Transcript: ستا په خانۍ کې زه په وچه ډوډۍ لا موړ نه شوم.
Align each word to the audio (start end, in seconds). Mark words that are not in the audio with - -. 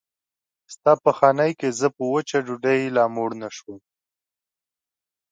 ستا 0.73 0.91
په 1.03 1.11
خانۍ 1.17 1.51
کې 1.59 1.69
زه 1.79 1.87
په 1.95 2.03
وچه 2.13 2.37
ډوډۍ 2.45 2.81
لا 2.95 3.05
موړ 3.15 3.29
نه 3.41 3.49
شوم. 3.55 3.79